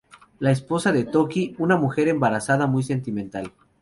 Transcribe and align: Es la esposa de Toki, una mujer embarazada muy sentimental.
Es 0.33 0.41
la 0.41 0.49
esposa 0.49 0.91
de 0.91 1.03
Toki, 1.03 1.53
una 1.59 1.77
mujer 1.77 2.07
embarazada 2.07 2.65
muy 2.65 2.81
sentimental. 2.81 3.53